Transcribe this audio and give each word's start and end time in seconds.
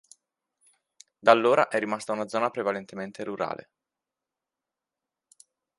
Da 1.19 1.29
allora 1.29 1.67
è 1.67 1.77
rimasta 1.77 2.11
una 2.11 2.27
zona 2.27 2.49
prevalentemente 2.49 3.23
rurale. 3.23 3.69